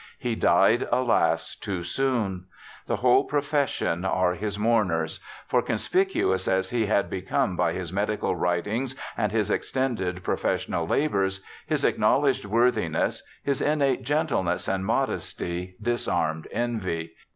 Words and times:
He 0.17 0.33
died, 0.33 0.87
alas! 0.91 1.53
too 1.55 1.83
soon. 1.83 2.47
The 2.87 2.97
wnole 2.97 3.27
pro 3.29 3.39
fession 3.41 4.03
are 4.03 4.33
his 4.33 4.57
mourners; 4.57 5.19
for 5.45 5.61
conspicuous 5.61 6.47
as 6.47 6.71
he 6.71 6.87
had 6.87 7.07
become 7.07 7.55
by 7.55 7.73
his 7.73 7.93
medical 7.93 8.35
writings 8.35 8.95
and 9.15 9.31
his 9.31 9.51
extended 9.51 10.23
pro 10.23 10.37
fessional 10.37 10.89
labours, 10.89 11.43
his 11.67 11.83
acknowledged 11.83 12.45
worthiness, 12.45 13.21
his 13.43 13.61
innate 13.61 14.01
gentleness 14.01 14.67
and 14.67 14.87
modesty 14.87 15.75
disarmed 15.79 16.47
envy. 16.51 17.13